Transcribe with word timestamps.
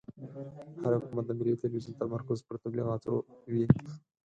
هر 0.81 0.93
حکومت 1.01 1.23
د 1.27 1.31
ملي 1.39 1.53
تلویزون 1.61 1.93
تمرکز 2.01 2.37
پر 2.47 2.55
تبلیغاتو 2.63 3.13
وي. 3.51 3.65